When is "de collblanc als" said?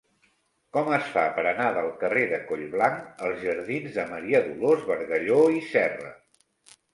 2.31-3.37